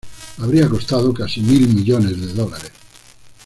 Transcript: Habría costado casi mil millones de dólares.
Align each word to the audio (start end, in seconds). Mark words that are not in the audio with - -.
Habría 0.39 0.67
costado 0.67 1.13
casi 1.13 1.41
mil 1.41 1.67
millones 1.75 2.19
de 2.19 2.33
dólares. 2.33 2.71